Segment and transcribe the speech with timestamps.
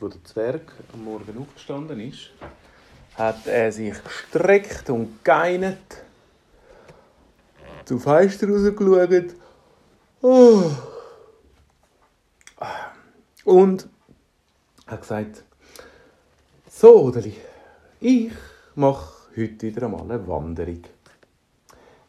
[0.00, 2.30] wo der Zwerg am Morgen aufgestanden ist,
[3.16, 6.04] hat er sich gestreckt und geinert,
[7.84, 9.34] zum Fenster rausgeschaut
[10.22, 10.70] oh.
[13.44, 13.88] und
[14.86, 15.44] hat gesagt,
[16.68, 17.36] so, Odeli,
[18.00, 18.32] ich
[18.74, 20.82] mache heute wieder einmal eine Wanderung.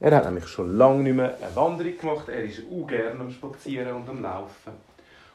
[0.00, 2.28] Er hat nämlich schon lange nicht mehr eine Wanderung gemacht.
[2.28, 4.89] Er ist auch gerne am Spazieren und am Laufen.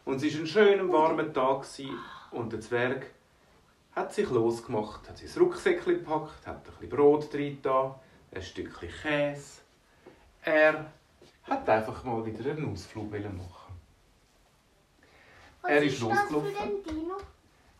[0.05, 1.65] Und es war ein schöner, warmer Tag
[2.31, 3.07] und der Zwerg
[3.93, 9.61] hat sich losgemacht, hat sein Rucksäckchen gepackt, hat ein bisschen Brot drin ein Stückchen Käse.
[10.43, 10.91] Er
[11.43, 13.73] hat einfach mal wieder einen Ausflug machen.
[15.61, 16.51] Was er ist, ist losgelaufen.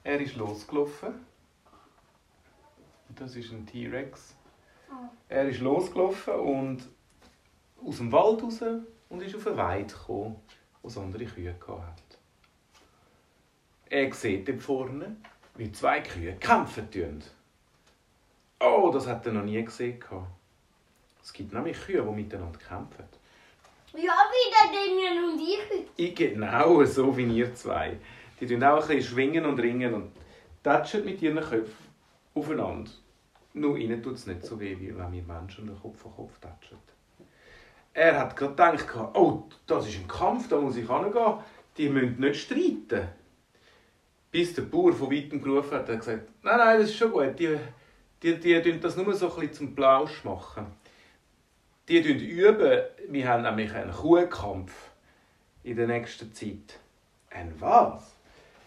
[0.03, 1.25] Er ist losgelaufen.
[3.15, 4.35] Das ist ein T-Rex.
[4.89, 5.09] Ah.
[5.29, 6.89] Er ist losgelaufen und
[7.85, 8.61] aus dem Wald raus
[9.09, 10.37] und ist auf eine Weide gekommen,
[10.81, 12.04] wo es andere Kühe hatte.
[13.95, 15.15] Er sieht dort vorne,
[15.55, 17.23] wie zwei Kühe kämpfen tun.
[18.59, 20.03] Oh, das hat er noch nie gesehen.
[21.23, 23.05] Es gibt nämlich Kühe, die miteinander kämpfen.
[23.93, 25.87] Ja, wie der Daniel und ich.
[25.95, 27.97] Ich genau so wie ihr zwei.
[28.37, 30.11] Die tun auch ein bisschen schwingen und ringen und
[30.61, 31.87] tatschen mit ihren Köpfen
[32.33, 32.91] aufeinander.
[33.53, 36.37] Nur ihnen tut es nicht so weh, wie wenn wir Menschen den Kopf an Kopf
[36.41, 36.79] tatschen.
[37.93, 41.37] Er hat gerade gedacht, oh, das ist ein Kampf, da muss ich hingehen.
[41.77, 43.07] Die müssen nicht streiten.
[44.35, 47.39] Bis der Bauer von weitem gerufen hat, hat gesagt, nein, nein, das ist schon gut.
[47.39, 47.57] Die,
[48.21, 50.65] die, die tun das nur so ein bisschen zum Plausch machen.
[51.87, 52.81] Die üben.
[53.07, 54.73] Wir haben nämlich einen Kuhkampf
[55.63, 56.81] in der nächsten Zeit.
[57.29, 58.13] Ein was?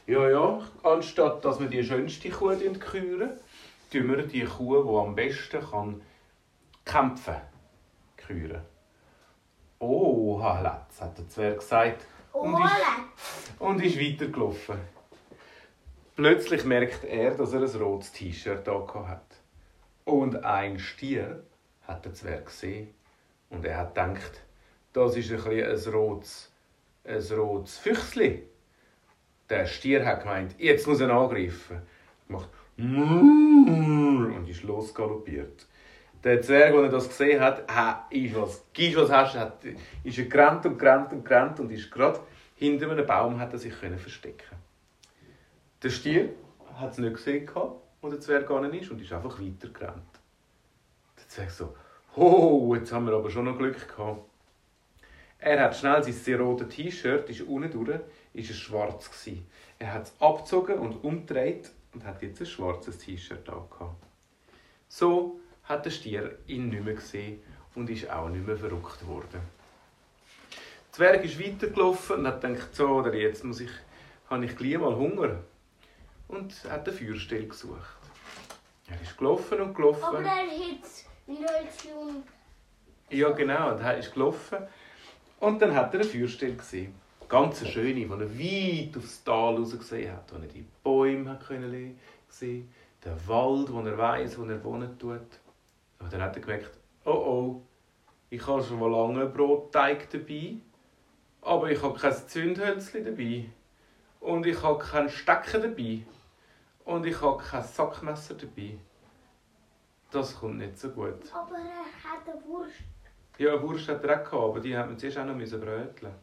[0.06, 3.32] Ja, ja, anstatt dass wir die schönste Kuh küren,
[3.92, 6.00] tun wir die Kuh, die am besten kann
[6.86, 7.36] kämpfen
[8.16, 8.62] küren.
[9.80, 12.06] Oh, Haletz, hat der Zwerg gesagt.
[12.32, 12.72] Und ist,
[13.58, 14.97] und ist weitergelaufen.
[16.18, 19.36] Plötzlich merkt er, dass er ein rotes T-Shirt hat.
[20.04, 21.44] Und ein Stier
[21.86, 22.92] hat der Zwerg gesehen.
[23.50, 24.42] Und er hat gedacht,
[24.92, 26.52] das ist ein, ein rotes,
[27.04, 28.42] ein rotes Füchsli.
[29.48, 31.82] Der Stier hat gemeint, jetzt muss er angreifen.
[32.28, 35.66] Er macht und ist losgaloppiert.
[36.24, 37.60] Der Zwerg, als er das gesehen hat,
[38.10, 39.60] ist was, gibst was hast, hat,
[40.02, 42.18] ist er gerannt und gerannt und gerannt und ist gerade
[42.56, 44.58] hinter einem Baum hat er sich verstecken.
[45.82, 46.30] Der Stier
[46.74, 47.48] hat es nicht gesehen,
[48.00, 50.02] wo der Zwerg gegangen ist und ist einfach weitergerannt.
[51.16, 51.76] Der Zwerg so,
[52.16, 54.22] oh, jetzt haben wir aber schon noch Glück gehabt.
[55.38, 58.00] Er hat schnell sein sehr rotes T-Shirt, ist unten durch,
[58.34, 59.46] ist es schwarz gewesen.
[59.78, 64.04] Er hat es abgezogen und umgedreht und hat jetzt ein schwarzes T-Shirt angehabt.
[64.88, 67.40] So hat der Stier ihn nicht mehr gesehen
[67.76, 69.40] und ist auch nicht mehr verrückt worden.
[70.50, 73.70] Der Zwerg ist weitergelaufen und hat gedacht, so, oder jetzt muss ich,
[74.28, 75.44] habe ich gleich mal Hunger.
[76.28, 77.96] Und hat eine Feuerstelle gesucht.
[78.88, 80.04] Er ist gelaufen und gelaufen.
[80.04, 80.48] Aber er hat
[81.26, 82.22] Leute
[83.10, 84.58] Ja, genau, er ist gelaufen.
[85.40, 86.94] Und dann hat er eine Feuerstelle gesehen.
[87.28, 91.30] Ganz eine schöne, die er weit aufs Tal raus gesehen hat, wo er die Bäume
[91.30, 92.72] hat können sehen
[93.04, 95.20] den Wald, wo er weiß, wo er wohnen tut.
[95.98, 96.70] Und dann hat er gemerkt,
[97.04, 97.62] oh oh,
[98.30, 100.56] ich habe schon mal lange Brotteig dabei,
[101.42, 103.44] aber ich habe kein Zündhölzchen dabei.
[104.20, 106.02] Und ich habe keinen Stecken dabei.
[106.88, 108.78] Und ich habe kein Sackmesser dabei.
[110.10, 111.30] Das kommt nicht so gut.
[111.34, 112.80] Aber er hat eine Wurst.
[113.36, 116.14] Ja, eine Wurst hat er auch gehabt, aber die hat man zuerst auch noch bröteln.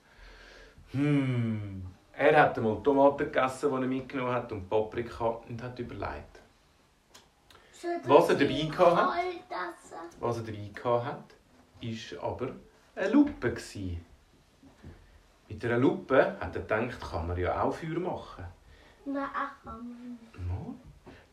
[0.90, 1.86] Hm.
[2.14, 6.40] Er hat einmal Tomaten gegessen, die er mitgenommen hat, und Paprika und hat überlegt.
[8.06, 9.08] Was er dabei hatte,
[10.20, 11.36] was er dabei hatte,
[12.18, 12.50] war aber
[12.96, 13.56] eine Lupe.
[15.48, 18.46] Mit einer Lupe hat er gedacht, kann man ja auch Feuer machen.
[19.06, 19.30] Nein,
[19.64, 20.36] nicht.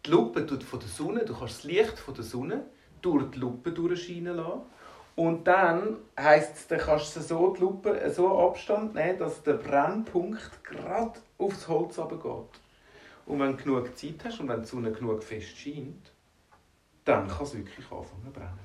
[0.04, 2.66] Die Lupe tut von der Sonne, du kannst das Licht von der Sonne
[3.00, 4.62] durch die Lupe durchscheinen lassen.
[5.14, 9.54] Und dann heisst es, dann kannst du so die Lupe so Abstand nehmen, dass der
[9.54, 12.22] Brennpunkt gerade aufs Holz geht.
[13.26, 16.12] Und wenn du genug Zeit hast und wenn die Sonne genug fest scheint,
[17.04, 18.58] dann kann es wirklich anfangen zu brennen.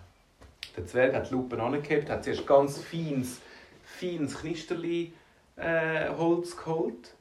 [0.75, 3.41] Der Zwerg hat die Lupe angehebt, hat zuerst ganz feines,
[3.83, 5.13] feines Knisterli
[5.55, 7.16] äh, Holz geholt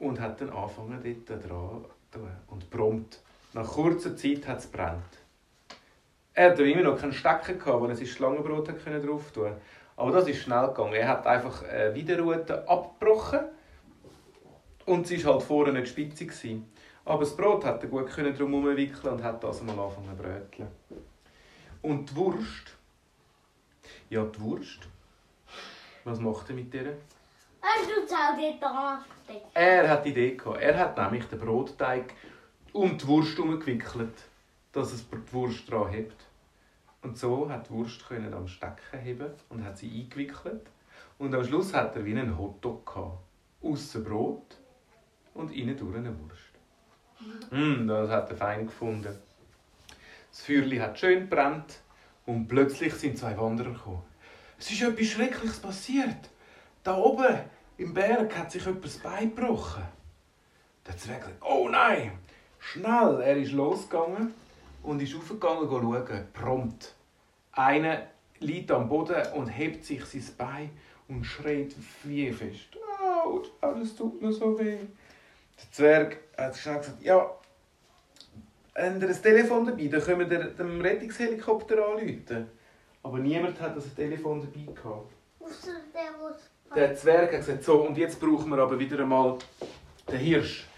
[0.00, 1.84] und hat dann angefangen dort dran
[2.48, 3.20] und prompt.
[3.52, 5.18] Nach kurzer Zeit hat es brennt.
[6.34, 9.60] Er hatte immer noch keinen Stecker, wo er sein Schlangenbrot drauf tun konnte.
[9.96, 10.94] Aber das ist schnell gegangen.
[10.94, 13.40] Er hat einfach eine Widerrute abgebrochen
[14.86, 16.32] und sie war halt vorne nicht spitzig.
[17.04, 20.68] Aber das Brot hat er gut drum wickeln und hat das mal angefangen zu bröteln.
[21.82, 22.76] Und die Wurst,
[24.08, 24.88] ja die Wurst,
[26.04, 26.96] was macht er mit ihr?
[29.54, 30.60] Er hat die Idee gehabt.
[30.60, 32.14] Er hat nämlich den Brotteig
[32.72, 34.14] um die Wurst herumgewickelt,
[34.72, 36.24] dass es die Wurst dran hebt.
[37.02, 40.66] Und so hat die Wurst können am Stecken heben und hat sie eingewickelt.
[41.18, 43.18] Und am Schluss hat er wie einen Hotdog gehabt.
[43.62, 44.56] Aussen Brot
[45.34, 46.50] und innen durch eine Wurst.
[47.50, 49.18] Mm, das hat er fein gefunden.
[50.30, 51.80] Das Feuerli hat schön brennt
[52.24, 54.02] und plötzlich sind zwei Wanderer gekommen.
[54.58, 56.30] Es ist etwas Schreckliches passiert.
[56.82, 57.38] Da oben
[57.76, 59.82] im Berg hat sich jemand das Bein gebrochen.
[60.86, 62.12] Der Zwerg sagt, oh nein,
[62.58, 63.20] schnell.
[63.20, 64.32] Er ist losgegangen
[64.82, 66.26] und ist aufgegangen schauen.
[66.32, 66.94] Prompt.
[67.52, 68.06] Einer
[68.38, 70.70] liegt am Boden und hebt sich sein Bein
[71.08, 71.74] und schreit
[72.04, 72.68] wie fest.
[73.24, 74.78] Autsch, alles tut mir so weh.
[74.78, 77.18] Der Zwerg hat schnell gesagt, ja,
[78.74, 79.86] habt ihr ein Telefon dabei?
[79.88, 82.48] Dann können wir dem Rettungshelikopter anrufen.
[83.02, 85.12] Aber niemand hat das Telefon dabei gehabt.
[86.74, 89.38] Der, Zwerg hat gesagt, so, und jetzt brauchen wir aber wieder einmal
[90.08, 90.68] den Hirsch.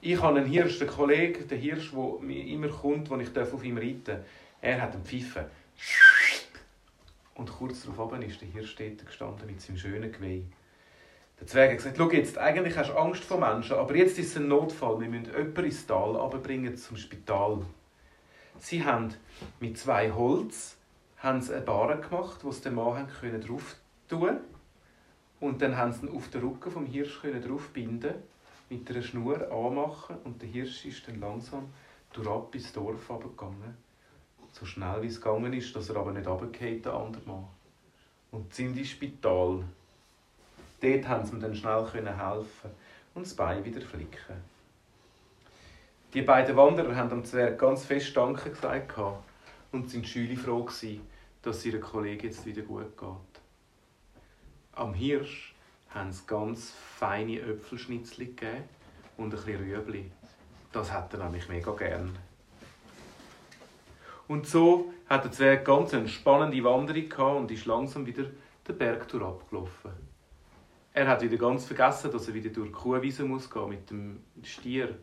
[0.00, 3.64] Ich habe einen Hirsch, den Kollegen, den Hirsch, der mir immer kommt, wenn ich auf
[3.64, 4.20] ihm reiten darf.
[4.60, 5.46] Er hat einen Pfeifen.
[7.34, 10.44] Und kurz darauf ist der Hirsch dort gestanden mit seinem schönen Geweih.
[11.40, 14.28] Der Zwerg hat gesagt, schau jetzt, eigentlich hast du Angst vor Menschen, aber jetzt ist
[14.28, 15.00] es ein Notfall.
[15.00, 17.62] Wir müssen jemanden ins Tal runterbringen zum Spital.
[18.60, 19.12] Sie haben
[19.58, 20.76] mit zwei Holz
[21.18, 23.08] haben sie eine Bahre gemacht, wo sie den Mann
[23.40, 23.76] drauf
[24.08, 24.38] tun
[25.40, 28.14] Und dann haben sie ihn auf den Rücken vom Hirsch draufbinden,
[28.70, 31.68] mit einer Schnur anmachen und der Hirsch ist dann langsam
[32.12, 33.76] durch ins Dorf gegangen.
[34.52, 37.48] So schnell wie es gegangen ist, dass er aber nicht runtergefallen der andere Mann.
[38.30, 39.64] Und sind ins Spital.
[40.80, 42.70] Dort haben sie ihm dann schnell helfen
[43.14, 44.36] und das Bein wieder flicken.
[46.14, 48.94] Die beiden Wanderer haben am Zwerg ganz fest Danke gesagt
[49.72, 51.00] und sind Schüler froh gewesen,
[51.42, 53.33] dass ihre Kollegen jetzt wieder gut geht.
[54.76, 55.54] Am Hirsch
[55.90, 58.64] haben sie ganz feine Äpfelschnitzel gegeben
[59.16, 60.10] und ein bisschen Rüebli.
[60.72, 62.18] Das hat er nämlich mega gern.
[64.26, 68.24] Und so hat der Zwerg ganz eine spannende Wanderung gehabt und ist langsam wieder
[68.66, 69.92] den Bergtour abgelaufen.
[70.92, 74.24] Er hat wieder ganz vergessen, dass er wieder durch die Kuhwiese muss gehen mit dem
[74.42, 74.98] Stier.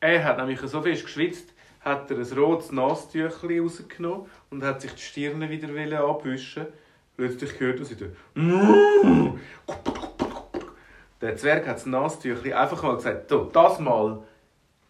[0.00, 4.92] Er hat nämlich so fest geschwitzt, hat er ein rotes Nasstüchli rausgenommen und hat sich
[4.92, 6.66] die Stirne wieder abwischen.
[7.16, 8.06] Plötzlich gehört er wieder.
[11.20, 14.22] Der Zwerg hat das Nasstüchli einfach mal gesagt, so, das Mal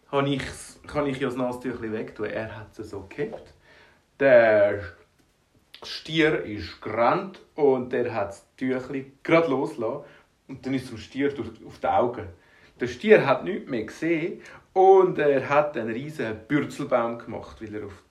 [0.09, 0.43] kann ich,
[0.87, 2.25] kann ich ja das Nasstüchli wegtun.
[2.25, 3.53] Er hat es so gehabt.
[4.19, 4.81] Der
[5.83, 10.03] Stier ist gerannt und er hat das Tüchli gerade losgelassen.
[10.47, 12.27] Und dann ist zum Stier durch, auf die Augen.
[12.79, 14.41] Der Stier hat nichts mehr gesehen
[14.73, 18.03] und er hat einen riesen Bürzelbaum gemacht, weil er auf,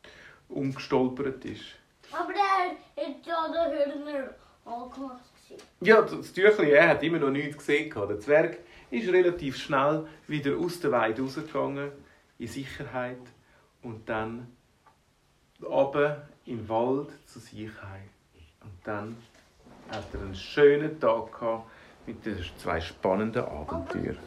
[0.48, 1.64] umgestolpert ist.
[2.12, 2.43] Aber der
[3.24, 4.34] ja den Hörner
[4.64, 5.22] angemacht.
[5.80, 7.92] Ja, das Tüchli, er hat immer noch nichts gesehen.
[7.94, 8.58] Der Zwerg
[8.90, 11.92] ist relativ schnell wieder aus der Weide rausgegangen,
[12.38, 13.18] in Sicherheit.
[13.82, 14.48] Und dann
[15.62, 16.16] oben
[16.46, 18.08] im Wald zu sich heim.
[18.62, 19.16] Und dann
[19.90, 21.70] hat er einen schönen Tag gehabt
[22.06, 24.18] mit diesen zwei spannenden Abenteuern.